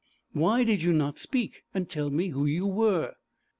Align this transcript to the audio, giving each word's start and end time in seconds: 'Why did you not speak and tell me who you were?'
'Why 0.31 0.63
did 0.63 0.81
you 0.81 0.93
not 0.93 1.19
speak 1.19 1.61
and 1.75 1.87
tell 1.87 2.09
me 2.09 2.29
who 2.29 2.47
you 2.47 2.65
were?' 2.65 3.13